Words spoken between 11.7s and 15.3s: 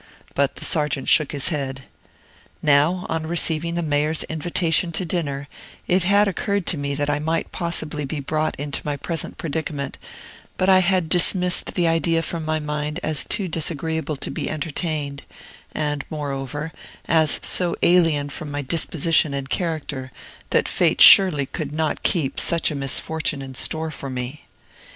the idea from my mind as too disagreeable to be entertained,